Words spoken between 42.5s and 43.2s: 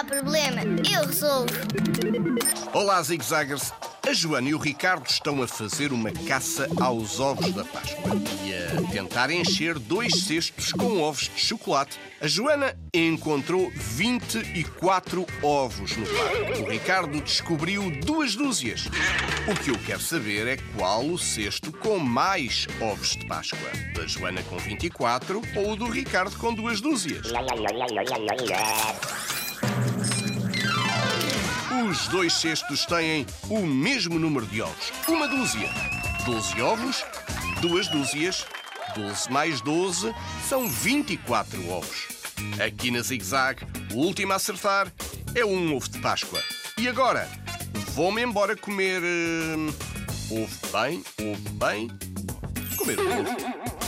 Aqui na